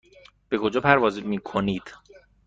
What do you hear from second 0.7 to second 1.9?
پرواز میکنید؟